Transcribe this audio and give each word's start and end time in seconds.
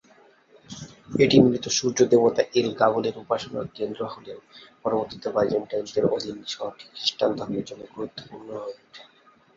এটি 1.19 1.35
মূলত 1.39 1.65
সূর্য 1.69 1.99
দেবতা 2.11 2.41
এল-গাবালের 2.55 3.15
উপাসনার 3.17 3.67
কেন্দ্র 3.75 4.01
হলেও 4.05 4.39
পরবর্তীতে 4.83 5.27
বাইজেন্টাইনদের 5.29 6.05
অধীনে 6.07 6.45
শহরটি 6.47 6.85
খ্রিষ্টান 6.89 7.31
ধর্মের 7.37 7.65
জন্য 7.65 7.83
গুরুত্বপূর্ণ 7.93 8.49
হয়ে 8.55 8.77
উঠে। 8.79 9.01